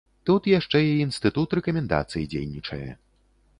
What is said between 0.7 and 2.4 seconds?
і інстытут рэкамендацый